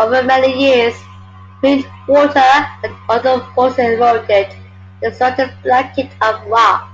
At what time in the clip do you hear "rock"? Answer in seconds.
6.48-6.90